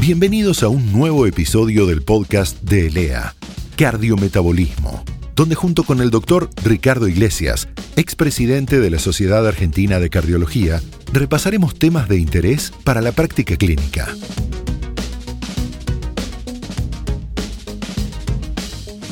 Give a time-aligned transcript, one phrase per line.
[0.00, 3.34] Bienvenidos a un nuevo episodio del podcast de ELEA,
[3.76, 5.04] Cardiometabolismo,
[5.36, 10.80] donde junto con el doctor Ricardo Iglesias, expresidente de la Sociedad Argentina de Cardiología,
[11.12, 14.08] repasaremos temas de interés para la práctica clínica.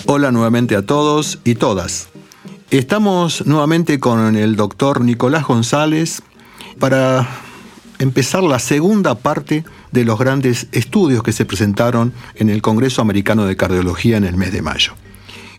[0.06, 2.08] Hola nuevamente a todos y todas.
[2.70, 6.22] Estamos nuevamente con el doctor Nicolás González
[6.78, 7.28] para
[7.98, 13.46] empezar la segunda parte de los grandes estudios que se presentaron en el Congreso Americano
[13.46, 14.92] de Cardiología en el mes de mayo.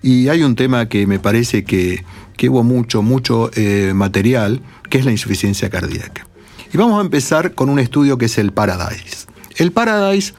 [0.01, 2.03] Y hay un tema que me parece que,
[2.47, 6.27] hubo mucho, mucho eh, material, que es la insuficiencia cardíaca.
[6.73, 9.27] Y vamos a empezar con un estudio que es el Paradise.
[9.57, 10.33] El Paradise,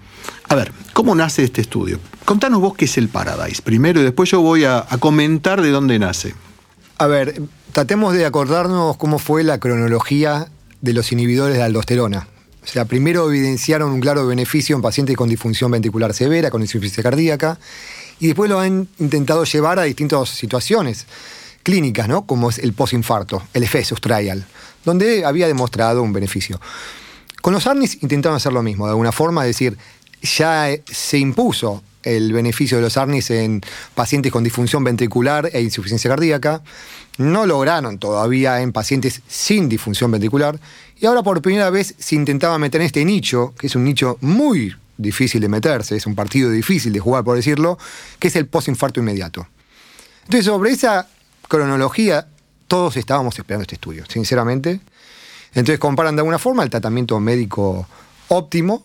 [0.49, 1.99] a ver, ¿cómo nace este estudio?
[2.25, 5.99] Contanos vos qué es el Paradise primero y después yo voy a comentar de dónde
[5.99, 6.35] nace.
[6.97, 10.49] A ver, tratemos de acordarnos cómo fue la cronología
[10.80, 12.29] de los inhibidores de aldosterona.
[12.63, 17.02] O sea, primero evidenciaron un claro beneficio en pacientes con disfunción ventricular severa, con insuficiencia
[17.02, 17.59] cardíaca,
[18.19, 21.07] y después lo han intentado llevar a distintas situaciones
[21.63, 22.27] clínicas, ¿no?
[22.27, 24.45] Como es el postinfarto, el EFESUS trial,
[24.85, 26.61] donde había demostrado un beneficio.
[27.41, 29.79] Con los ARNIS intentaron hacer lo mismo, de alguna forma, es decir,
[30.23, 33.63] ya se impuso el beneficio de los ARNIS en
[33.95, 36.63] pacientes con disfunción ventricular e insuficiencia cardíaca.
[37.19, 40.59] No lograron todavía en pacientes sin disfunción ventricular.
[41.01, 44.18] Y ahora por primera vez se intentaba meter en este nicho, que es un nicho
[44.20, 47.79] muy difícil de meterse, es un partido difícil de jugar, por decirlo,
[48.18, 49.46] que es el postinfarto inmediato.
[50.24, 51.09] Entonces, sobre esa
[51.48, 52.26] cronología,
[52.68, 54.80] todos estábamos esperando este estudio, sinceramente.
[55.54, 57.88] Entonces comparan de alguna forma el tratamiento médico
[58.28, 58.84] óptimo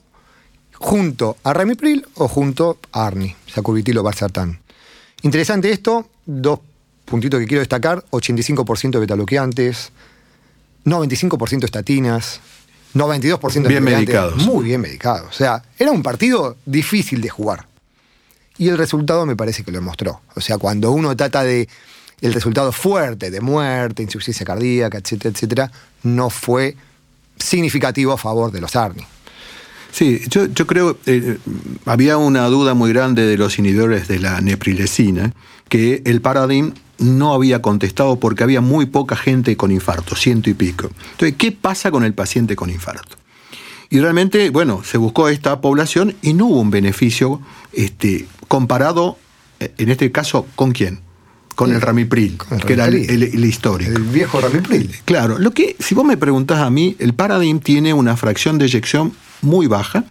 [0.74, 4.60] junto a Ramipril o junto a Arni, sacubitril o.
[5.22, 6.60] Interesante esto, dos
[7.06, 9.92] puntitos que quiero destacar, 85% de betaloqueantes,
[10.86, 12.40] 95% estatinas,
[12.94, 14.46] 92% de bien medicados.
[14.46, 15.28] Muy bien medicados.
[15.30, 17.68] O sea, era un partido difícil de jugar.
[18.58, 20.22] Y el resultado me parece que lo demostró.
[20.36, 21.68] O sea, cuando uno trata de
[22.22, 25.72] el resultado fuerte de muerte, insuficiencia cardíaca, etcétera, etcétera,
[26.04, 26.76] no fue
[27.38, 29.06] significativo a favor de los ARNI.
[29.92, 31.38] Sí, yo, yo creo, eh,
[31.86, 35.34] había una duda muy grande de los inhibidores de la neprilesina,
[35.70, 40.54] que el Paradigm no había contestado porque había muy poca gente con infarto, ciento y
[40.54, 40.90] pico.
[41.12, 43.18] Entonces, ¿qué pasa con el paciente con infarto?
[43.90, 47.42] Y realmente, bueno, se buscó esta población y no hubo un beneficio
[47.72, 49.18] este, comparado,
[49.60, 51.00] eh, en este caso, ¿con quién?
[51.56, 53.92] Con el Ramipril, que era el, el, histórico.
[53.92, 54.94] El viejo Ramipril.
[55.06, 58.66] Claro, lo que, si vos me preguntás a mí, el Paradigm tiene una fracción de
[58.66, 60.04] eyección muy baja.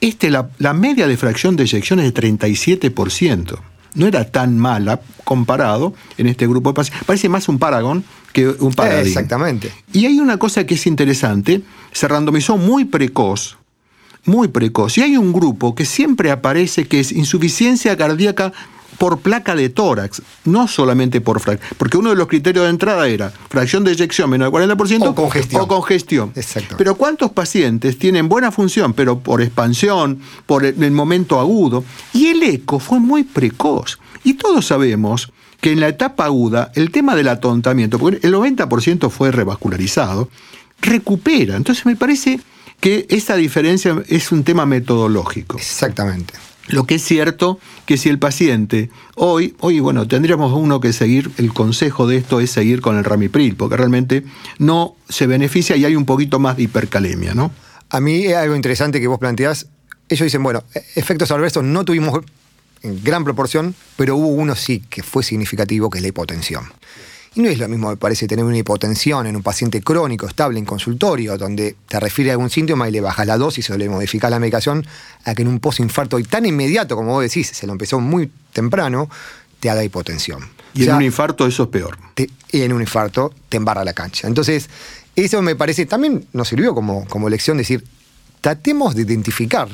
[0.00, 3.58] Este, la, la media de fracción de eyección es de 37%.
[3.94, 7.04] No era tan mala comparado en este grupo de pacientes.
[7.04, 9.06] Parece más un Paragon que un Paradigm.
[9.06, 9.70] exactamente.
[9.92, 13.58] Y hay una cosa que es interesante, se randomizó muy precoz,
[14.24, 14.96] muy precoz.
[14.98, 18.52] Y hay un grupo que siempre aparece que es insuficiencia cardíaca
[18.98, 23.08] por placa de tórax, no solamente por fracción, porque uno de los criterios de entrada
[23.08, 25.62] era fracción de eyección menos del 40% o congestión.
[25.62, 26.32] O congestión.
[26.34, 26.76] Exacto.
[26.78, 31.84] Pero ¿cuántos pacientes tienen buena función, pero por expansión, por el momento agudo?
[32.12, 33.98] Y el eco fue muy precoz.
[34.24, 39.10] Y todos sabemos que en la etapa aguda el tema del atontamiento, porque el 90%
[39.10, 40.28] fue revascularizado,
[40.80, 41.56] recupera.
[41.56, 42.40] Entonces me parece
[42.80, 45.56] que esa diferencia es un tema metodológico.
[45.56, 46.34] Exactamente.
[46.68, 51.30] Lo que es cierto que si el paciente hoy, hoy bueno, tendríamos uno que seguir,
[51.36, 54.24] el consejo de esto es seguir con el ramipril, porque realmente
[54.58, 57.50] no se beneficia y hay un poquito más de hipercalemia, ¿no?
[57.90, 59.66] A mí es algo interesante que vos planteás.
[60.08, 60.62] Ellos dicen, bueno,
[60.94, 62.20] efectos adversos no tuvimos
[62.82, 66.64] en gran proporción, pero hubo uno sí que fue significativo, que es la hipotensión.
[67.34, 70.58] Y no es lo mismo, me parece, tener una hipotensión en un paciente crónico, estable,
[70.58, 73.88] en consultorio, donde te refiere a algún síntoma y le bajas la dosis o le
[73.88, 74.86] modificas la medicación,
[75.24, 78.30] a que en un postinfarto y tan inmediato, como vos decís, se lo empezó muy
[78.52, 79.08] temprano,
[79.60, 80.40] te haga hipotensión.
[80.74, 81.98] Y en un infarto eso es peor.
[82.50, 84.26] y en un infarto te embarra la cancha.
[84.26, 84.68] Entonces,
[85.16, 87.84] eso me parece, también nos sirvió como, como lección decir,
[88.40, 89.68] tratemos de identificar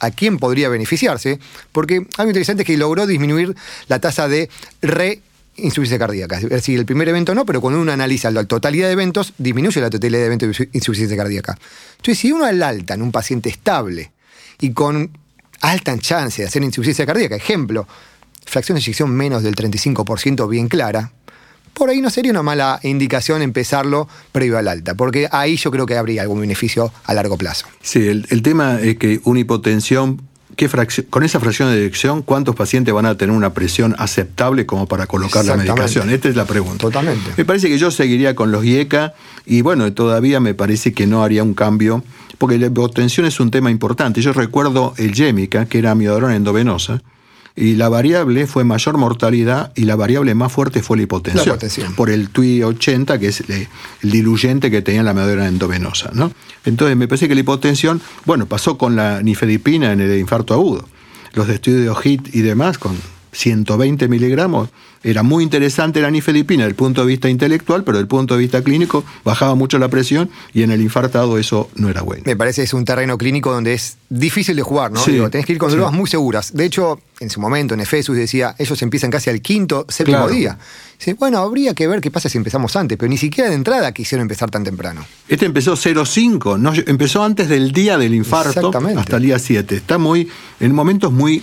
[0.00, 1.38] a quién podría beneficiarse,
[1.72, 3.54] porque algo interesante es que logró disminuir
[3.88, 4.50] la tasa de
[4.82, 5.22] re
[5.56, 6.38] insuficiencia cardíaca.
[6.38, 9.80] Es decir, el primer evento no, pero cuando uno analiza la totalidad de eventos, disminuye
[9.80, 11.56] la totalidad de eventos de insuficiencia cardíaca.
[11.96, 14.12] Entonces, si uno al alta en un paciente estable
[14.60, 15.16] y con
[15.60, 17.86] alta chance de hacer insuficiencia cardíaca, ejemplo,
[18.44, 21.12] fracción de eyección menos del 35% bien clara,
[21.72, 25.86] por ahí no sería una mala indicación empezarlo previo al alta, porque ahí yo creo
[25.86, 27.66] que habría algún beneficio a largo plazo.
[27.82, 30.22] Sí, el, el tema es que una hipotensión
[31.10, 35.06] con esa fracción de eyección, ¿cuántos pacientes van a tener una presión aceptable como para
[35.06, 36.10] colocar la medicación?
[36.10, 36.78] Esta es la pregunta.
[36.78, 37.32] Totalmente.
[37.36, 39.14] Me parece que yo seguiría con los IECA
[39.46, 42.02] y bueno, todavía me parece que no haría un cambio
[42.38, 44.20] porque la hipotensión es un tema importante.
[44.20, 47.02] Yo recuerdo el Yémica, que era amiodarona endovenosa,
[47.56, 51.46] y la variable fue mayor mortalidad y la variable más fuerte fue la hipotensión.
[51.46, 51.94] La hipotensión.
[51.94, 53.68] Por el TUI 80, que es el,
[54.02, 56.10] el diluyente que tenía la amiodarona endovenosa.
[56.14, 56.32] ¿no?
[56.64, 60.88] Entonces me parece que la hipotensión, bueno, pasó con la nifedipina en el infarto agudo.
[61.32, 62.96] Los estudios de HIT y demás, con
[63.34, 64.70] 120 miligramos.
[65.02, 68.34] Era muy interesante la nifedipina desde el punto de vista intelectual, pero desde el punto
[68.34, 72.22] de vista clínico bajaba mucho la presión y en el infartado eso no era bueno.
[72.24, 75.00] Me parece que es un terreno clínico donde es difícil de jugar, ¿no?
[75.04, 75.76] Sí, Digo, tenés que ir con sí.
[75.76, 76.54] drogas muy seguras.
[76.54, 80.32] De hecho, en su momento, en Efesus decía, ellos empiezan casi al quinto, séptimo Claro.
[80.32, 80.58] día.
[80.98, 83.92] Dice, bueno, habría que ver qué pasa si empezamos antes, pero ni siquiera de entrada
[83.92, 85.04] quisieron empezar tan temprano.
[85.28, 89.00] Este empezó 0,5, no, empezó antes del día del infarto Exactamente.
[89.00, 89.76] hasta el día 7.
[89.76, 90.28] Está muy,
[90.60, 91.42] en momentos muy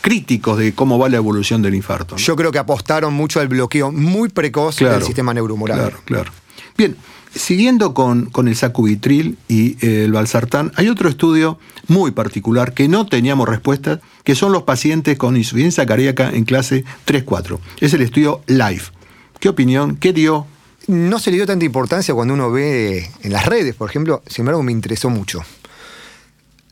[0.00, 2.14] críticos de cómo va la evolución del infarto.
[2.14, 2.20] ¿no?
[2.20, 5.78] Yo creo que apostaron mucho al bloqueo muy precoz del sistema neurohumoral.
[5.78, 6.32] Claro, claro.
[6.76, 6.96] Bien,
[7.34, 12.88] siguiendo con, con el sacubitril y eh, el valsartán, hay otro estudio muy particular que
[12.88, 17.58] no teníamos respuestas, que son los pacientes con insuficiencia cardíaca en clase 3-4.
[17.80, 18.92] Es el estudio LIFE.
[19.40, 19.96] ¿Qué opinión?
[19.96, 20.46] ¿Qué dio?
[20.86, 24.42] No se le dio tanta importancia cuando uno ve en las redes, por ejemplo, sin
[24.42, 25.42] embargo me interesó mucho.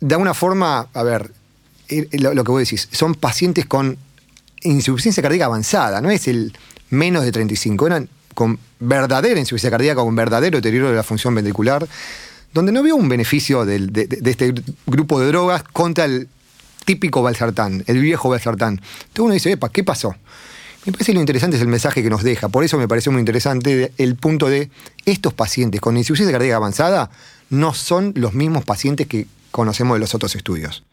[0.00, 1.32] De alguna forma, a ver,
[2.12, 3.96] lo, lo que vos decís, son pacientes con
[4.62, 6.52] insuficiencia cardíaca avanzada, no es el
[6.90, 11.86] menos de 35, eran con verdadera insuficiencia cardíaca, con verdadero deterioro de la función ventricular,
[12.52, 13.90] donde no vio un beneficio de,
[14.24, 14.54] este
[14.86, 16.28] grupo de drogas contra el
[16.84, 18.74] típico valsartán, el viejo valsartán.
[18.74, 20.14] Entonces uno dice, epa, ¿qué pasó?
[20.84, 22.48] Me parece lo interesante es el mensaje que nos deja.
[22.48, 24.70] Por eso me pareció muy interesante el punto de
[25.04, 27.10] estos pacientes con insuficiencia cardíaca avanzada
[27.50, 30.84] no son los mismos pacientes que conocemos de los otros estudios.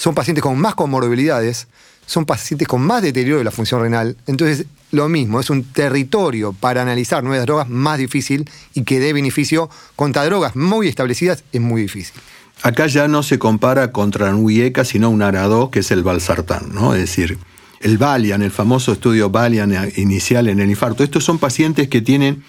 [0.00, 1.68] Son pacientes con más comorbilidades,
[2.06, 4.16] son pacientes con más deterioro de la función renal.
[4.26, 9.12] Entonces, lo mismo, es un territorio para analizar nuevas drogas más difícil y que dé
[9.12, 12.18] beneficio contra drogas muy establecidas es muy difícil.
[12.62, 16.94] Acá ya no se compara contra Nuyeca, sino un Arado, que es el valsartán, ¿no?
[16.94, 17.36] Es decir,
[17.80, 21.04] el Valian, el famoso estudio Valian inicial en el infarto.
[21.04, 22.42] Estos son pacientes que tienen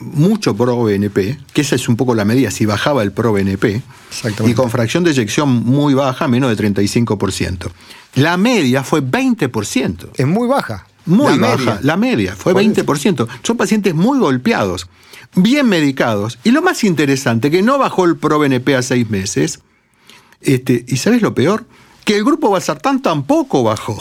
[0.00, 3.82] mucho pro-BNP, que esa es un poco la medida, si bajaba el pro-BNP,
[4.46, 7.70] y con fracción de eyección muy baja, menos de 35%.
[8.14, 10.10] La media fue 20%.
[10.16, 10.86] Es muy baja.
[11.04, 11.80] Muy La baja, media.
[11.82, 12.70] la media, fue Por eso.
[12.84, 13.28] 20%.
[13.42, 14.88] Son pacientes muy golpeados,
[15.34, 16.38] bien medicados.
[16.42, 19.60] Y lo más interesante, que no bajó el ProBNP a seis meses.
[20.40, 21.66] Este, ¿Y sabes lo peor?
[22.04, 23.98] Que el grupo Valsartán tampoco bajó.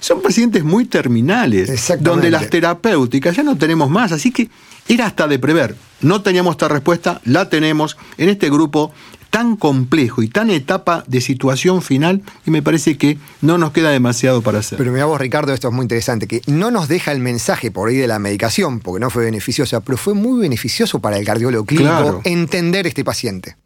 [0.00, 4.12] Son pacientes muy terminales, donde las terapéuticas ya no tenemos más.
[4.12, 4.48] Así que
[4.88, 5.76] era hasta de prever.
[6.00, 8.92] No teníamos esta respuesta, la tenemos en este grupo
[9.30, 13.88] tan complejo y tan etapa de situación final y me parece que no nos queda
[13.88, 14.76] demasiado para hacer.
[14.76, 17.88] Pero mira vos, Ricardo, esto es muy interesante, que no nos deja el mensaje por
[17.88, 21.64] ahí de la medicación, porque no fue beneficiosa, pero fue muy beneficioso para el cardiólogo
[21.64, 22.20] clínico Claro.
[22.24, 23.56] entender este paciente.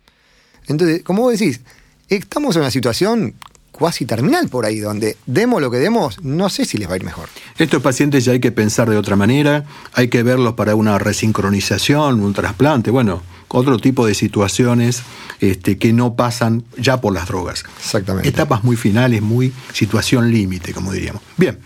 [0.69, 1.61] Entonces, como vos decís,
[2.09, 3.35] estamos en una situación
[3.77, 6.97] cuasi terminal por ahí, donde demos lo que demos, no sé si les va a
[6.97, 7.29] ir mejor.
[7.59, 12.21] Estos pacientes ya hay que pensar de otra manera, hay que verlos para una resincronización,
[12.21, 15.03] un trasplante, bueno, otro tipo de situaciones
[15.41, 17.65] este, que no pasan ya por las drogas.
[17.79, 18.29] Exactamente.
[18.29, 21.23] Etapas muy finales, muy situación límite, como diríamos.
[21.37, 21.59] Bien,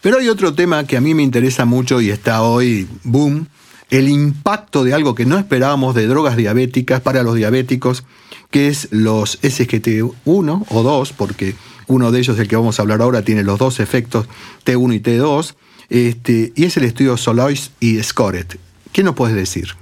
[0.00, 3.48] pero hay otro tema que a mí me interesa mucho y está hoy, boom,
[3.90, 8.04] el impacto de algo que no esperábamos de drogas diabéticas para los diabéticos,
[8.50, 11.54] que es los SGT1 o 2, porque
[11.86, 14.26] uno de ellos, el que vamos a hablar ahora, tiene los dos efectos
[14.64, 15.54] T1 y T2,
[15.88, 18.58] este, y es el estudio Solois y Scoret.
[18.92, 19.74] ¿Qué nos puedes decir?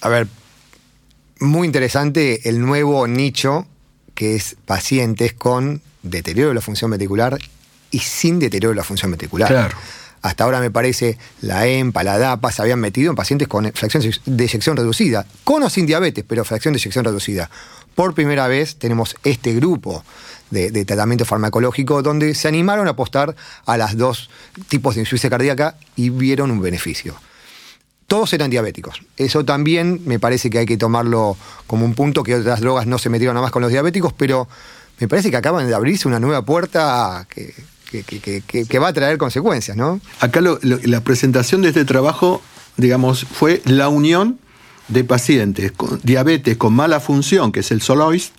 [0.00, 0.28] A ver,
[1.40, 3.66] muy interesante el nuevo nicho
[4.14, 7.38] que es pacientes con deterioro de la función ventricular
[7.90, 9.48] y sin deterioro de la función ventricular.
[9.48, 9.76] Claro.
[10.22, 14.04] Hasta ahora me parece la EMPA, la DAPA se habían metido en pacientes con fracción
[14.24, 17.50] de eyección reducida, con o sin diabetes, pero fracción de eyección reducida.
[17.96, 20.04] Por primera vez tenemos este grupo
[20.50, 23.34] de, de tratamiento farmacológico donde se animaron a apostar
[23.66, 24.30] a las dos
[24.68, 27.14] tipos de insuficiencia cardíaca y vieron un beneficio
[28.12, 29.00] todos eran diabéticos.
[29.16, 31.34] Eso también me parece que hay que tomarlo
[31.66, 34.48] como un punto que otras drogas no se metieron nada más con los diabéticos, pero
[35.00, 37.54] me parece que acaban de abrirse una nueva puerta que,
[37.92, 40.00] que- que- que- que- que va a traer consecuencias, ¿no?
[40.20, 42.42] Acá lo- lo- la presentación de este trabajo,
[42.78, 44.38] digamos, fue la unión
[44.88, 48.32] de pacientes con diabetes con mala función, que es el Solois,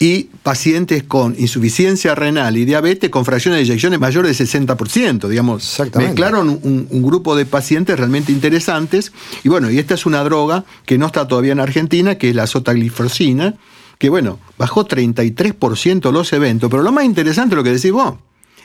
[0.00, 5.62] y pacientes con insuficiencia renal y diabetes con fracciones de eyecciones mayores del 60%, digamos.
[5.62, 6.10] Exactamente.
[6.14, 9.12] Mezclaron un, un grupo de pacientes realmente interesantes.
[9.44, 12.34] Y bueno, y esta es una droga que no está todavía en Argentina, que es
[12.34, 13.54] la sotaglifosina,
[13.98, 18.14] que bueno, bajó 33% los eventos, pero lo más interesante es lo que decís vos.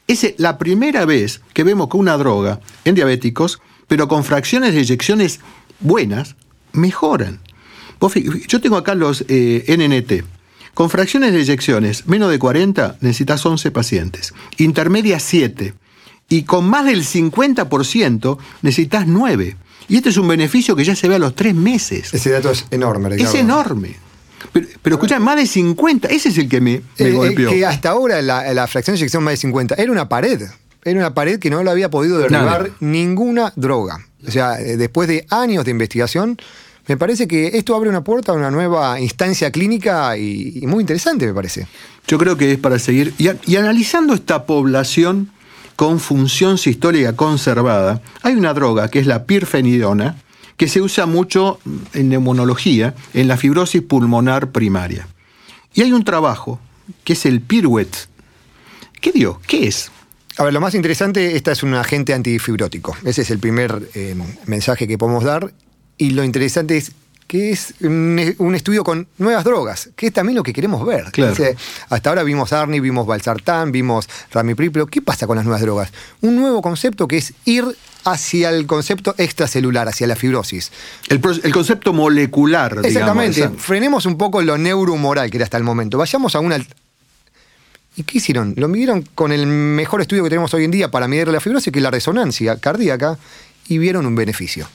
[0.10, 4.80] Es la primera vez que vemos que una droga en diabéticos, pero con fracciones de
[4.80, 5.40] eyecciones
[5.80, 6.36] buenas,
[6.74, 7.40] mejoran.
[8.48, 10.26] Yo tengo acá los eh, NNT.
[10.74, 15.76] Con fracciones de eyecciones menos de 40 necesitas 11 pacientes, intermedia 7
[16.28, 19.58] y con más del 50% necesitas 9.
[19.90, 22.16] Y este es un beneficio que ya se ve a los tres meses.
[22.16, 23.16] Ese dato es enorme.
[23.16, 23.96] Es enorme.
[24.54, 27.50] Pero, pero escucha, más de 50, ese es el que me, me Eh, eh, golpeó.
[27.50, 30.42] que hasta ahora la, la fracción de eyección más de 50 era una pared.
[30.84, 32.76] Era una pared que no lo había podido derribar Nada.
[32.80, 34.00] ninguna droga.
[34.28, 36.38] O sea, eh, después de años de investigación,
[36.88, 40.82] me parece que esto abre una puerta a una nueva instancia clínica y, y muy
[40.82, 41.68] interesante, me parece.
[42.08, 43.14] Yo creo que es para seguir.
[43.18, 45.30] Y analizando esta población
[45.76, 50.18] con función sistólica conservada, hay una droga que es la pirfenidona,
[50.60, 51.58] que se usa mucho
[51.94, 55.08] en neumonología, en la fibrosis pulmonar primaria.
[55.74, 56.60] Y hay un trabajo
[57.06, 57.96] que es el Piruet.
[59.00, 59.40] ¿Qué dio?
[59.48, 59.90] ¿Qué es?
[60.36, 62.94] A ver, lo más interesante, esta es un agente antifibrótico.
[63.06, 65.54] Ese es el primer eh, mensaje que podemos dar.
[65.98, 66.92] Y lo interesante es
[67.26, 71.06] que es un, un estudio con nuevas drogas, que es también lo que queremos ver.
[71.14, 71.36] Claro.
[71.88, 75.94] Hasta ahora vimos Arni, vimos Valsartán, vimos Ramipril, ¿qué pasa con las nuevas drogas?
[76.20, 77.64] Un nuevo concepto que es ir
[78.06, 80.72] hacia el concepto extracelular, hacia la fibrosis.
[81.10, 82.80] El, concepto molecular.
[82.84, 83.50] Exactamente.
[83.58, 85.98] Frenemos un poco lo neurohumoral que era hasta el momento.
[85.98, 86.58] Vayamos a una.
[87.96, 88.54] ¿Y qué hicieron?
[88.58, 91.72] Lo midieron con el mejor estudio que tenemos hoy en día para medir la fibrosis,
[91.72, 93.18] que es la resonancia cardíaca,
[93.68, 94.68] y vieron un beneficio.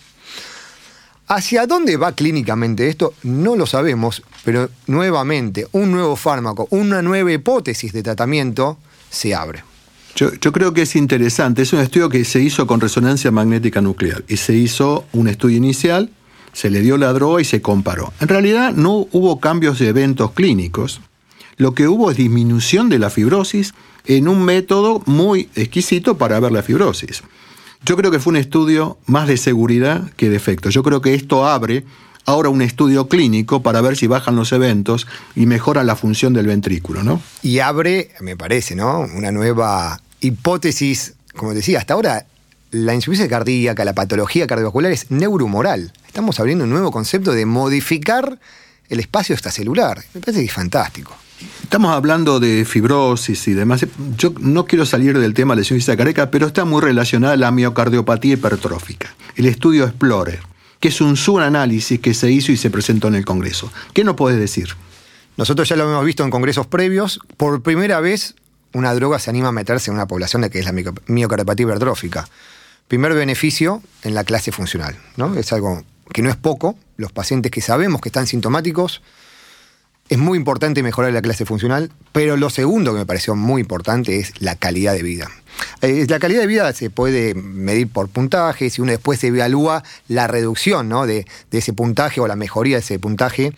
[1.26, 3.14] ¿Hacia dónde va clínicamente esto?
[3.22, 8.76] No lo sabemos, pero nuevamente, un nuevo fármaco, una nueva hipótesis de tratamiento
[9.10, 9.64] se abre.
[10.16, 11.62] Yo, creo que es interesante.
[11.62, 14.24] Es un estudio que se hizo con resonancia magnética nuclear.
[14.28, 16.10] Y se hizo un estudio inicial,
[16.52, 18.12] se le dio la droga y se comparó.
[18.20, 21.00] En realidad no hubo cambios de eventos clínicos.
[21.56, 23.74] Lo que hubo es disminución de la fibrosis
[24.06, 27.22] en un método muy exquisito para ver la fibrosis.
[27.84, 30.70] Yo creo que fue un estudio más de seguridad que de efecto.
[30.70, 31.84] Yo creo que esto abre
[32.24, 36.46] ahora un estudio clínico para ver si bajan los eventos y mejora la función del
[36.46, 37.20] ventrículo, ¿no?
[37.42, 39.00] y abre, me parece, ¿no?
[39.00, 42.26] Una nueva hipótesis, como decía, hasta ahora
[42.70, 45.92] la insuficiencia cardíaca, la patología cardiovascular es neurohumoral.
[46.06, 48.38] Estamos abriendo un nuevo concepto de modificar
[48.88, 50.02] el espacio extracelular.
[50.14, 51.14] Me parece que es fantástico.
[51.62, 53.86] Estamos hablando de fibrosis y demás.
[54.16, 57.36] Yo no quiero salir del tema de la insuficiencia cardíaca, pero está muy relacionada a
[57.36, 59.14] la miocardiopatía hipertrófica.
[59.36, 60.40] El estudio Explorer,
[60.80, 63.72] que es un subanálisis que se hizo y se presentó en el Congreso.
[63.92, 64.70] ¿Qué nos puedes decir?
[65.36, 67.20] Nosotros ya lo hemos visto en congresos previos.
[67.36, 68.36] Por primera vez,
[68.74, 71.64] una droga se anima a meterse en una población de que es la mioc- miocardiopatía
[71.64, 72.28] hipertrófica.
[72.88, 74.96] Primer beneficio en la clase funcional.
[75.16, 75.34] ¿no?
[75.36, 76.76] Es algo que no es poco.
[76.96, 79.00] Los pacientes que sabemos que están sintomáticos,
[80.10, 84.18] es muy importante mejorar la clase funcional, pero lo segundo que me pareció muy importante
[84.18, 85.30] es la calidad de vida.
[85.80, 90.26] Eh, la calidad de vida se puede medir por puntajes y uno después evalúa la
[90.26, 91.06] reducción ¿no?
[91.06, 93.54] de, de ese puntaje o la mejoría de ese puntaje.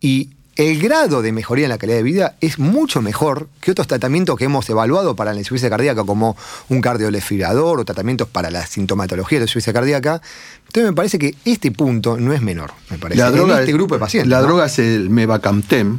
[0.00, 3.86] Y el grado de mejoría en la calidad de vida es mucho mejor que otros
[3.86, 6.36] tratamientos que hemos evaluado para la insuficiencia cardíaca, como
[6.68, 10.20] un cardiolesfirador o tratamientos para la sintomatología de la insuficiencia cardíaca.
[10.66, 13.22] Entonces me parece que este punto no es menor, me parece.
[13.22, 14.28] La droga, en este grupo de pacientes.
[14.28, 14.48] La ¿no?
[14.48, 15.98] droga es el Mevacamtem.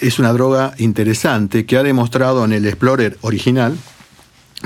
[0.00, 3.78] Es una droga interesante que ha demostrado en el Explorer original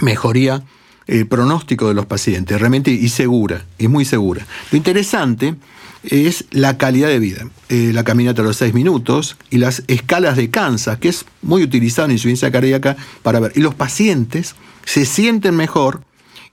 [0.01, 0.63] mejoría
[1.07, 4.47] el pronóstico de los pacientes, realmente y segura, y muy segura.
[4.71, 5.55] Lo interesante
[6.03, 10.37] es la calidad de vida, eh, la caminata a los seis minutos y las escalas
[10.37, 13.53] de Kansas, que es muy utilizado en insuficiencia cardíaca para ver.
[13.55, 16.03] Y los pacientes se sienten mejor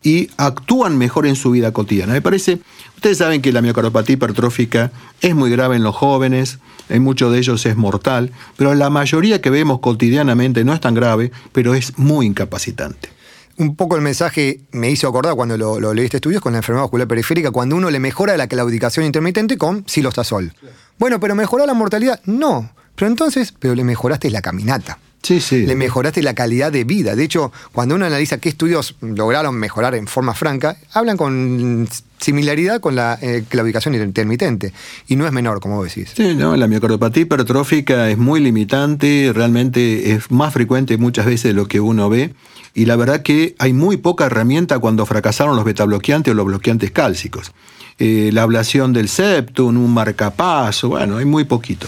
[0.03, 2.13] y actúan mejor en su vida cotidiana.
[2.13, 2.59] Me parece,
[2.95, 6.59] ustedes saben que la miocardiopatía hipertrófica es muy grave en los jóvenes,
[6.89, 10.93] en muchos de ellos es mortal, pero la mayoría que vemos cotidianamente no es tan
[10.93, 13.14] grave, pero es muy incapacitante.
[13.57, 16.59] Un poco el mensaje me hizo acordar cuando lo, lo leí este estudio con la
[16.59, 20.53] enfermedad vascular periférica, cuando uno le mejora la claudicación intermitente con silostazol.
[20.97, 22.71] Bueno, pero mejoró la mortalidad, no.
[22.95, 24.99] Pero entonces, pero le mejoraste la caminata.
[25.25, 25.65] Sí, sí.
[25.65, 27.15] Le mejoraste la calidad de vida.
[27.15, 31.87] De hecho, cuando uno analiza qué estudios lograron mejorar en forma franca, hablan con
[32.19, 34.71] similaridad con la eh, claudicación intermitente.
[35.07, 36.13] Y no es menor, como vos decís.
[36.15, 41.53] Sí, no, la miocardiopatía hipertrófica es muy limitante, realmente es más frecuente muchas veces de
[41.53, 42.35] lo que uno ve.
[42.75, 46.91] Y la verdad que hay muy poca herramienta cuando fracasaron los betabloqueantes o los bloqueantes
[46.91, 47.51] cálcicos.
[47.97, 51.87] Eh, la ablación del septum, un marcapaso, bueno, hay muy poquito.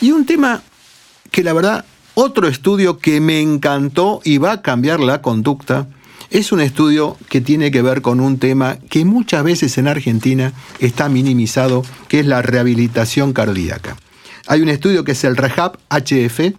[0.00, 0.62] Y un tema
[1.32, 1.84] que la verdad,
[2.20, 5.86] otro estudio que me encantó y va a cambiar la conducta,
[6.30, 10.52] es un estudio que tiene que ver con un tema que muchas veces en Argentina
[10.80, 13.96] está minimizado, que es la rehabilitación cardíaca.
[14.48, 16.56] Hay un estudio que es el REHAB HF,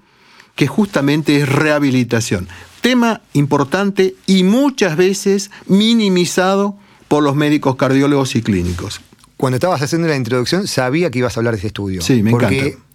[0.56, 2.48] que justamente es rehabilitación.
[2.80, 6.78] Tema importante y muchas veces minimizado
[7.10, 9.02] por los médicos cardiólogos y clínicos.
[9.36, 12.02] Cuando estabas haciendo la introducción, sabía que ibas a hablar de este estudio.
[12.02, 12.86] Sí, me porque encanta.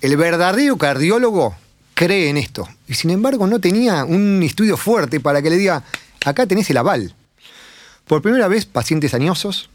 [0.00, 1.54] el verdadero cardiólogo
[1.94, 2.68] cree en esto.
[2.88, 5.84] Y sin embargo no tenía un estudio fuerte para que le diga,
[6.24, 7.14] acá tenés el aval.
[8.06, 9.70] Por primera vez, pacientes añosos,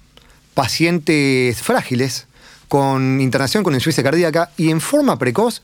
[0.54, 2.28] pacientes frágiles,
[2.68, 5.62] con internación con insuficiencia cardíaca y en forma precoz,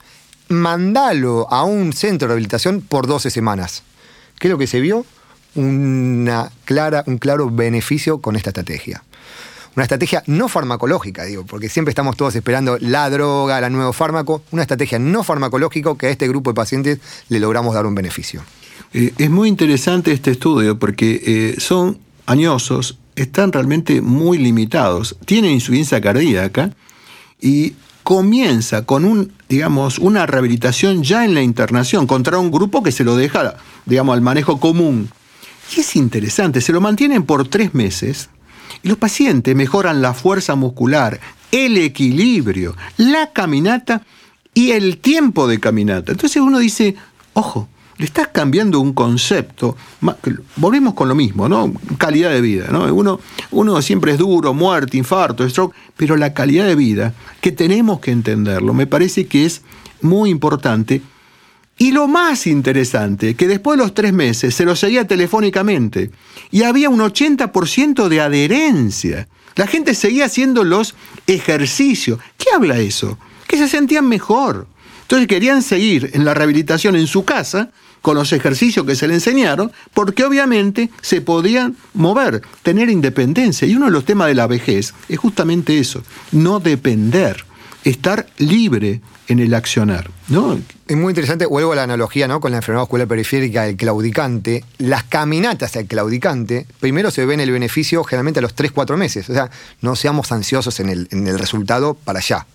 [0.47, 3.83] mandalo a un centro de rehabilitación por 12 semanas.
[4.39, 5.05] ¿Qué es lo que se vio?
[5.55, 9.03] Una clara, un claro beneficio con esta estrategia.
[9.75, 14.43] Una estrategia no farmacológica, digo, porque siempre estamos todos esperando la droga, el nuevo fármaco.
[14.51, 16.99] Una estrategia no farmacológica que a este grupo de pacientes
[17.29, 18.43] le logramos dar un beneficio.
[18.93, 25.51] Eh, es muy interesante este estudio porque eh, son añosos, están realmente muy limitados, tienen
[25.51, 26.71] insuficiencia cardíaca
[27.41, 32.91] y comienza con un, digamos, una rehabilitación ya en la internación contra un grupo que
[32.91, 35.09] se lo deja, digamos, al manejo común.
[35.75, 38.29] Y es interesante, se lo mantienen por tres meses
[38.83, 41.19] y los pacientes mejoran la fuerza muscular,
[41.51, 44.03] el equilibrio, la caminata
[44.53, 46.11] y el tiempo de caminata.
[46.11, 46.95] Entonces uno dice,
[47.33, 49.77] ojo, le estás cambiando un concepto.
[50.55, 51.73] Volvemos con lo mismo, ¿no?
[51.97, 52.93] Calidad de vida, ¿no?
[52.93, 53.19] Uno,
[53.51, 58.11] uno siempre es duro, muerte, infarto, stroke, pero la calidad de vida, que tenemos que
[58.11, 59.61] entenderlo, me parece que es
[60.01, 61.01] muy importante.
[61.77, 66.11] Y lo más interesante, que después de los tres meses se lo seguía telefónicamente
[66.51, 69.27] y había un 80% de adherencia.
[69.55, 70.95] La gente seguía haciendo los
[71.27, 72.19] ejercicios.
[72.37, 73.17] ¿Qué habla eso?
[73.47, 74.67] Que se sentían mejor.
[75.03, 77.69] Entonces querían seguir en la rehabilitación en su casa
[78.01, 83.67] con los ejercicios que se le enseñaron, porque obviamente se podían mover, tener independencia.
[83.67, 87.45] Y uno de los temas de la vejez es justamente eso, no depender,
[87.83, 90.09] estar libre en el accionar.
[90.27, 90.59] ¿no?
[90.87, 92.39] Es muy interesante, vuelvo a la analogía ¿no?
[92.39, 94.63] con la enfermedad vascular periférica del claudicante.
[94.77, 99.29] Las caminatas al claudicante, primero se ven el beneficio generalmente a los 3-4 meses.
[99.29, 99.49] O sea,
[99.81, 102.45] no seamos ansiosos en el, en el resultado para allá.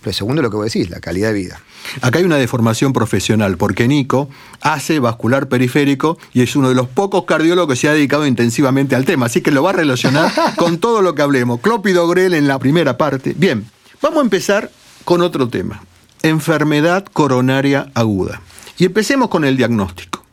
[0.00, 1.60] Pero segundo, lo que vos decís, la calidad de vida.
[2.02, 4.28] Acá hay una deformación profesional, porque Nico
[4.60, 8.94] hace vascular periférico y es uno de los pocos cardiólogos que se ha dedicado intensivamente
[8.94, 11.60] al tema, así que lo va a relacionar con todo lo que hablemos.
[11.60, 13.34] Clópido Grel en la primera parte.
[13.36, 13.66] Bien,
[14.02, 14.70] vamos a empezar
[15.04, 15.82] con otro tema,
[16.22, 18.40] enfermedad coronaria aguda.
[18.78, 20.24] Y empecemos con el diagnóstico.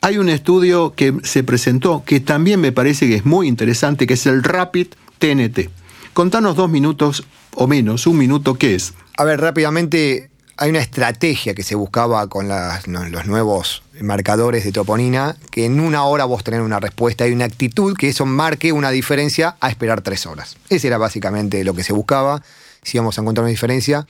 [0.00, 4.14] Hay un estudio que se presentó que también me parece que es muy interesante, que
[4.14, 5.70] es el Rapid TNT.
[6.12, 8.92] Contanos dos minutos o menos, un minuto, ¿qué es?
[9.16, 15.36] A ver, rápidamente, hay una estrategia que se buscaba con los nuevos marcadores de troponina,
[15.50, 18.90] que en una hora vos tenés una respuesta y una actitud que eso marque una
[18.90, 20.56] diferencia a esperar tres horas.
[20.68, 22.42] Ese era básicamente lo que se buscaba,
[22.84, 24.06] si íbamos a encontrar una diferencia.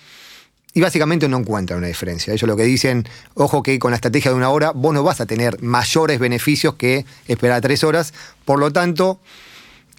[0.76, 2.32] Y básicamente no encuentran una diferencia.
[2.32, 5.20] Ellos lo que dicen, ojo que con la estrategia de una hora vos no vas
[5.20, 8.12] a tener mayores beneficios que esperar tres horas.
[8.44, 9.20] Por lo tanto,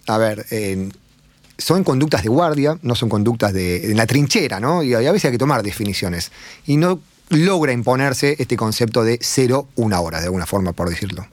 [0.06, 0.44] a ver,
[1.56, 4.82] son conductas de guardia, no son conductas de, la trinchera, ¿no?
[4.82, 6.30] Y a veces hay que tomar definiciones.
[6.66, 11.26] Y no logra imponerse este concepto de cero, una hora, de alguna forma, por decirlo.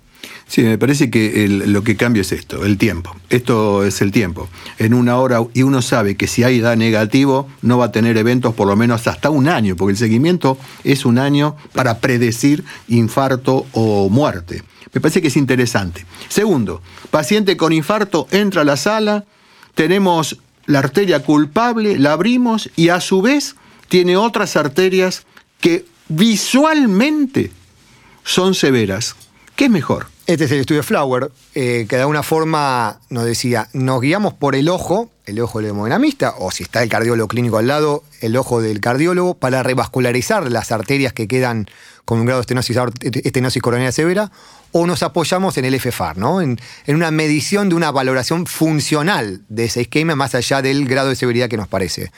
[0.47, 3.15] Sí, me parece que lo que cambia es esto, el tiempo.
[3.29, 4.49] Esto es el tiempo.
[4.77, 8.17] En una hora, y uno sabe que si hay edad negativo, no va a tener
[8.17, 12.63] eventos por lo menos hasta un año, porque el seguimiento es un año para predecir
[12.87, 14.63] infarto o muerte.
[14.93, 16.05] Me parece que es interesante.
[16.29, 19.25] Segundo, paciente con infarto entra a la sala,
[19.73, 23.55] tenemos la arteria culpable, la abrimos y a su vez
[23.87, 25.25] tiene otras arterias
[25.59, 27.51] que visualmente
[28.23, 29.15] son severas.
[29.55, 30.12] ¿Qué es mejor?
[30.25, 34.55] Este es el estudio Flower, eh, que de alguna forma nos decía, nos guiamos por
[34.55, 38.37] el ojo, el ojo del hemodinamista, o si está el cardiólogo clínico al lado, el
[38.37, 41.67] ojo del cardiólogo, para revascularizar las arterias que quedan
[42.05, 44.31] con un grado de estenosis, estenosis coronaria severa,
[44.71, 46.41] o nos apoyamos en el FFAR, ¿no?
[46.41, 46.57] En,
[46.87, 51.49] una medición de una valoración funcional de esa isquemia más allá del grado de severidad
[51.49, 52.13] que nos parece.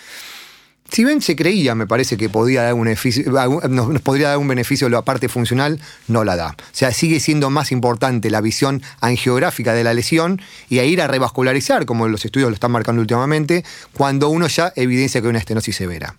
[0.91, 3.31] Si bien se creía, me parece que podía dar un beneficio,
[3.69, 6.49] nos podría dar un beneficio la parte funcional, no la da.
[6.51, 11.01] O sea, sigue siendo más importante la visión angiográfica de la lesión y a ir
[11.01, 15.31] a revascularizar, como los estudios lo están marcando últimamente, cuando uno ya evidencia que hay
[15.31, 16.15] una estenosis severa.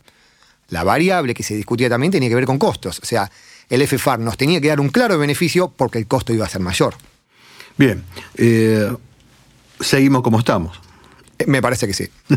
[0.68, 2.98] La variable que se discutía también tenía que ver con costos.
[3.00, 3.30] O sea,
[3.68, 6.60] el FFAR nos tenía que dar un claro beneficio porque el costo iba a ser
[6.60, 6.96] mayor.
[7.76, 8.02] Bien,
[8.36, 8.92] eh,
[9.80, 10.80] seguimos como estamos.
[11.38, 12.08] Eh, me parece que sí.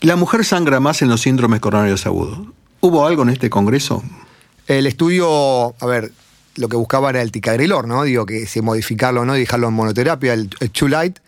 [0.00, 2.38] La mujer sangra más en los síndromes coronarios agudos.
[2.80, 4.02] ¿Hubo algo en este congreso?
[4.66, 6.12] El estudio, a ver,
[6.56, 8.02] lo que buscaba era el ticagrelor, ¿no?
[8.02, 9.36] Digo, que se modificarlo, ¿no?
[9.36, 11.18] Y dejarlo en monoterapia, el, el light.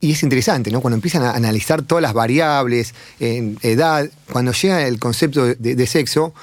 [0.00, 0.80] Y es interesante, ¿no?
[0.80, 6.34] Cuando empiezan a analizar todas las variables, en edad, cuando llega el concepto de sexo,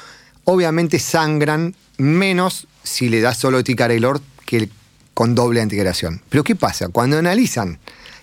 [0.46, 4.70] obviamente sangran menos si le das solo ticarelor que
[5.14, 6.22] con doble antigración.
[6.30, 6.88] Pero ¿qué pasa?
[6.88, 7.78] Cuando analizan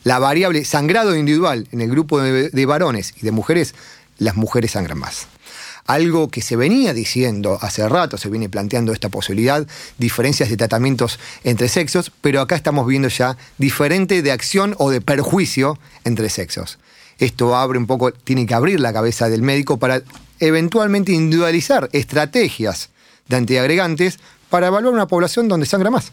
[0.06, 3.74] la variable sangrado individual en el grupo de, varones y de mujeres,
[4.18, 5.26] las mujeres sangran más.
[5.84, 9.66] algo que se venía diciendo hace rato, se viene planteando esta posibilidad,
[9.98, 15.00] diferencias de tratamientos entre sexos, pero acá estamos viendo ya diferente de acción o de
[15.00, 16.78] perjuicio entre sexos.
[17.18, 20.02] Esto abre un poco, tiene que abrir la cabeza del médico para
[20.38, 22.90] eventualmente individualizar estrategias
[23.26, 26.12] de antiagregantes para evaluar una población donde sangra más.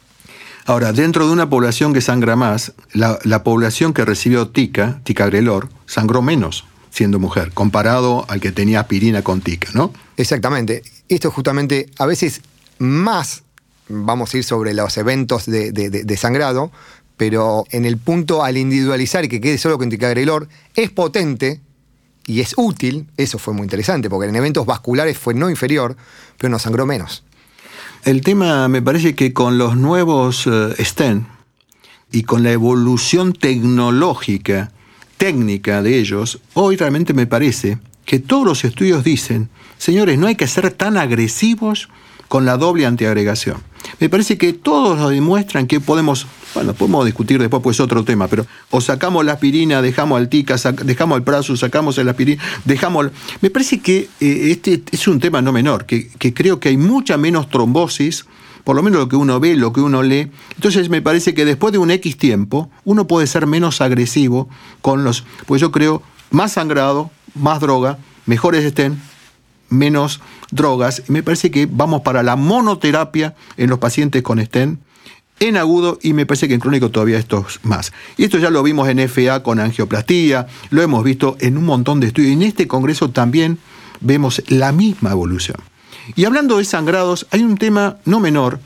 [0.66, 6.22] Ahora, dentro de una población que sangra más, la, población que recibió tica, ticagrelor, sangró
[6.22, 9.92] menos siendo mujer, comparado al que tenía aspirina con tica, ¿no?
[10.16, 10.84] Exactamente.
[11.10, 12.42] Esto es justamente, a veces
[12.78, 13.44] más,
[13.90, 16.72] vamos a ir sobre los eventos de, sangrado,
[17.18, 21.62] pero en el punto al individualizar y que quede solo con ticagrelor, es potente
[22.26, 25.98] y es útil, eso fue muy interesante, porque en eventos vasculares fue no inferior,
[26.38, 27.24] pero no sangró menos.
[28.06, 31.24] El tema me parece que con los nuevos uh, STEM
[32.12, 34.74] y con la evolución tecnológica,
[35.18, 40.36] técnica de ellos, hoy realmente me parece que todos los estudios dicen, señores, no hay
[40.36, 41.88] que ser tan agresivos
[42.28, 43.64] con la doble antiagregación.
[44.00, 48.28] Me parece que todos nos demuestran que podemos, bueno, podemos discutir después, pues otro tema,
[48.28, 53.08] pero o sacamos la aspirina, dejamos al tica, dejamos el prazo, sacamos el aspirina, dejamos...
[53.42, 56.78] Me parece que eh, este es un tema no menor, que, que creo que hay
[56.78, 58.26] mucha menos trombosis,
[58.64, 60.32] por lo menos lo que uno ve, lo que uno lee.
[60.56, 64.50] Entonces me parece que después de un X tiempo, uno puede ser menos agresivo
[64.82, 65.24] con los...
[65.46, 66.02] Pues yo creo,
[66.32, 69.00] más sangrado, más droga, mejores estén,
[69.70, 70.22] menos
[70.52, 71.04] drogas.
[71.08, 74.80] Me parece que vamos para la monoterapia en los pacientes con estén
[75.40, 77.92] en agudo y me parece que en crónico todavía esto es más.
[78.18, 82.00] Y esto ya lo vimos en FA con angioplastía, lo hemos visto en un montón
[82.00, 82.34] de estudios.
[82.34, 83.58] En este congreso también
[84.00, 85.58] vemos la misma evolución.
[86.16, 88.60] Y hablando de sangrados, hay un tema no menor,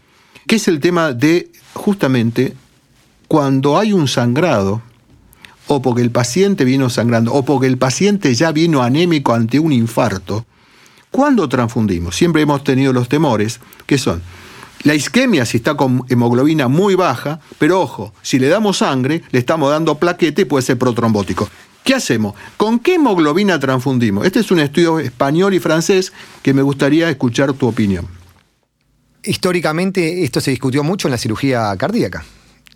[0.47, 2.55] que es el tema de justamente
[3.27, 4.81] cuando hay un sangrado,
[5.67, 9.73] o porque el paciente vino sangrando, o porque el paciente ya vino anémico ante un
[9.73, 10.45] infarto,
[11.17, 12.15] ¿Cuándo transfundimos?
[12.15, 14.21] Siempre hemos tenido los temores, que son
[14.83, 19.39] la isquemia si está con hemoglobina muy baja, pero ojo, si le damos sangre, le
[19.39, 21.49] estamos dando plaquete y puede ser protrombótico.
[21.83, 22.35] ¿Qué hacemos?
[22.55, 24.27] ¿Con qué hemoglobina transfundimos?
[24.27, 28.07] Este es un estudio español y francés que me gustaría escuchar tu opinión.
[29.23, 32.25] Históricamente esto se discutió mucho en la cirugía cardíaca.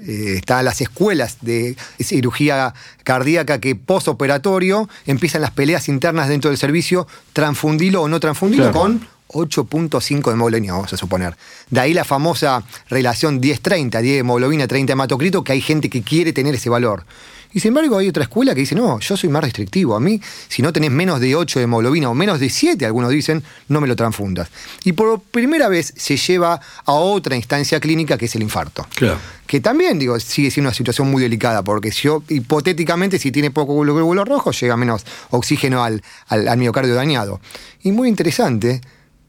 [0.07, 6.57] Eh, están las escuelas de cirugía cardíaca que posoperatorio empiezan las peleas internas dentro del
[6.57, 11.35] servicio, transfundilo o no transfundilo con 8.5 de hemoglobina, vamos a suponer.
[11.69, 16.33] De ahí la famosa relación 10-30, 10 hemoglobina, 30 hematocrito, que hay gente que quiere
[16.33, 17.05] tener ese valor.
[17.53, 19.95] Y sin embargo hay otra escuela que dice, no, yo soy más restrictivo.
[19.95, 23.11] A mí, si no tenés menos de 8 de hemoglobina o menos de 7, algunos
[23.11, 24.49] dicen, no me lo transfundas.
[24.83, 28.87] Y por primera vez se lleva a otra instancia clínica que es el infarto.
[28.95, 29.19] Claro.
[29.45, 33.51] Que también, digo, sigue siendo una situación muy delicada, porque si yo, hipotéticamente, si tiene
[33.51, 37.41] poco glóbulo rojo, llega menos oxígeno al, al miocardio dañado.
[37.83, 38.79] Y muy interesante,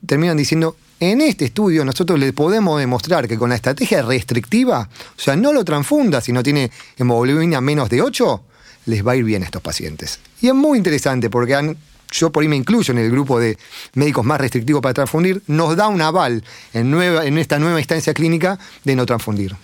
[0.06, 0.76] terminan diciendo,
[1.10, 5.52] en este estudio nosotros le podemos demostrar que con la estrategia restrictiva, o sea, no
[5.52, 8.42] lo transfunda si no tiene hemoglobina menos de 8,
[8.86, 10.20] les va a ir bien a estos pacientes.
[10.40, 11.74] Y es muy interesante porque
[12.12, 13.58] yo por ahí me incluyo en el grupo de
[13.94, 18.60] médicos más restrictivos para transfundir, nos da un aval en, en esta nueva instancia clínica
[18.84, 19.56] de no transfundir.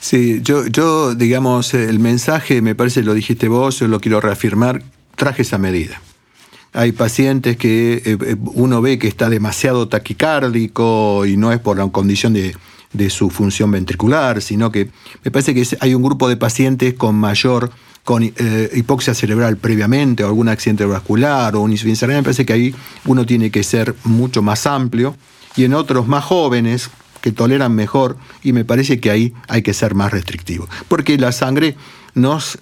[0.00, 4.82] Sí, yo, yo, digamos, el mensaje, me parece, lo dijiste vos, yo lo quiero reafirmar,
[5.14, 6.00] traje esa medida.
[6.72, 11.78] Hay pacientes que eh, eh, uno ve que está demasiado taquicárdico y no es por
[11.78, 12.54] la condición de,
[13.10, 14.90] su función ventricular, sino que
[15.24, 17.70] me parece que hay un grupo de pacientes con mayor
[18.04, 22.46] con eh, hipoxia cerebral previamente o algún accidente vascular o un insuficiencia renal, me parece
[22.46, 25.14] que ahí uno tiene que ser mucho más amplio.
[25.56, 29.74] Y en otros más jóvenes que toleran mejor y me parece que ahí hay que
[29.74, 31.76] ser más restrictivo, porque la sangre
[32.14, 32.58] no es,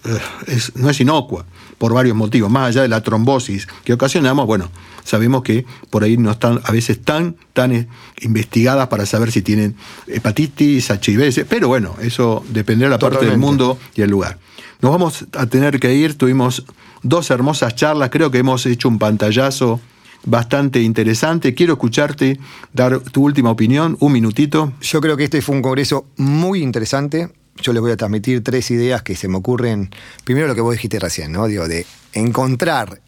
[0.75, 1.47] no es inocua
[1.79, 4.71] por varios motivos, más allá de la trombosis que ocasionamos, bueno,
[5.05, 7.89] sabemos que por ahí no están a veces tan, tan eh,
[8.21, 13.39] investigadas para saber si tienen hepatitis, HIV, pero bueno, eso dependerá de la parte del
[13.39, 14.39] mundo y el lugar.
[14.81, 16.65] Nos vamos a tener que ir, tuvimos
[17.03, 19.81] dos hermosas charlas, creo que hemos hecho un pantallazo
[20.25, 21.55] bastante interesante.
[21.55, 22.39] Quiero escucharte
[22.73, 24.73] dar tu última opinión, un minutito.
[24.81, 27.31] Yo creo que este fue un congreso muy interesante
[27.63, 29.91] yo les voy a transmitir tres ideas que se me ocurren.
[30.25, 31.47] Primero lo que vos dijiste recién, ¿no?
[31.47, 33.01] Digo, de encontrar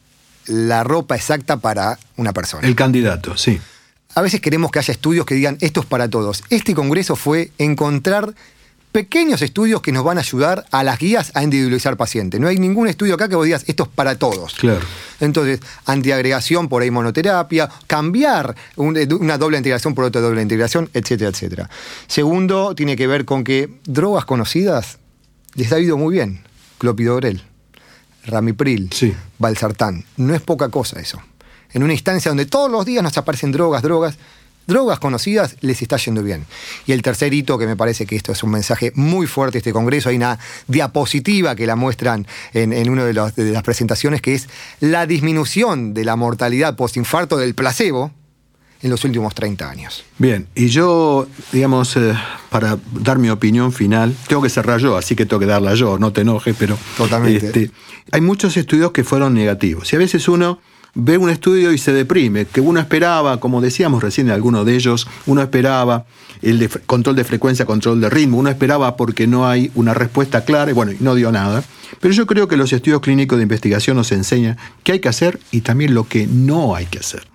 [0.46, 2.66] la ropa exacta para una persona.
[2.66, 3.60] El candidato, sí.
[4.14, 6.42] A veces queremos que haya estudios que digan esto es para todos.
[6.50, 8.34] Este congreso fue encontrar
[8.92, 12.40] pequeños estudios que nos van a ayudar a las guías a individualizar pacientes.
[12.40, 14.54] No hay ningún estudio acá que vos digas, esto es para todos.
[14.54, 14.80] Claro.
[15.20, 21.70] Entonces, antiagregación por inmunoterapia, cambiar una doble integración por otra doble integración, etcétera, etcétera.
[22.06, 24.98] Segundo, tiene que ver con que drogas conocidas
[25.54, 26.42] les ha ido muy bien.
[26.78, 27.42] Clopidogrel,
[28.24, 29.14] ramipril, sí.
[29.38, 30.04] valsartán.
[30.16, 31.20] No es poca cosa eso.
[31.72, 34.16] en una instancia donde todos los días nos aparecen drogas, drogas,
[34.70, 36.46] drogas conocidas, les está yendo bien.
[36.86, 39.58] Y el tercer hito, que me parece que esto es un mensaje muy fuerte de
[39.58, 44.34] este Congreso, hay una diapositiva que la muestran en, una de, de las presentaciones, que
[44.34, 44.48] es
[44.80, 48.12] la disminución de la mortalidad postinfarto del placebo,
[48.82, 50.04] en los últimos 30 años.
[50.18, 52.14] Bien, y yo, digamos, eh,
[52.48, 55.98] para dar mi opinión final, tengo que cerrar yo, así que tengo que darla yo,
[55.98, 56.78] no te enojes, pero...
[56.96, 57.46] Totalmente.
[57.46, 57.70] Este,
[58.10, 60.60] hay muchos estudios que fueron negativos, y a veces uno
[60.94, 64.74] ve un estudio y se deprime, que uno esperaba, como decíamos recién en alguno de
[64.74, 66.06] ellos, uno esperaba
[66.42, 70.44] el de control de frecuencia, control de ritmo, uno esperaba porque no hay una respuesta
[70.44, 71.62] clara y bueno, no dio nada.
[72.00, 75.38] Pero yo creo que los estudios clínicos de investigación nos enseñan qué hay que hacer
[75.50, 77.26] y también lo que no hay que hacer.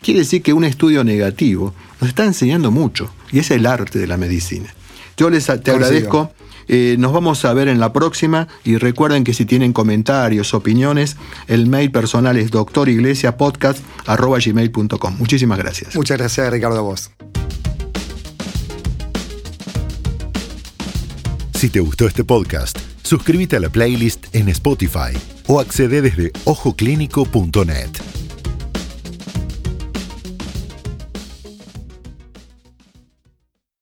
[0.00, 4.06] Quiere decir que un estudio negativo nos está enseñando mucho y es el arte de
[4.06, 4.72] la medicina.
[5.16, 6.32] Yo les te agradezco.
[6.68, 11.16] Eh, nos vamos a ver en la próxima y recuerden que si tienen comentarios, opiniones,
[11.48, 15.16] el mail personal es doctoriglesiapodcast.gmail.com.
[15.18, 15.96] Muchísimas gracias.
[15.96, 17.10] Muchas gracias, Ricardo, a vos.
[21.54, 28.21] Si te gustó este podcast, suscríbete a la playlist en Spotify o accede desde ojoclínico.net.